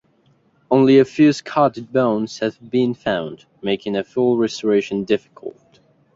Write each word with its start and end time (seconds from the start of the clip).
Only 0.71 0.97
a 0.97 1.05
few 1.05 1.31
scattered 1.31 1.93
bones 1.93 2.39
have 2.39 2.71
been 2.71 2.95
found, 2.95 3.45
making 3.61 3.95
a 3.95 4.03
full 4.03 4.35
restoration 4.35 5.03
difficult. 5.03 5.77